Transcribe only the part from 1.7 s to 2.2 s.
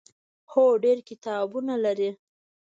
لري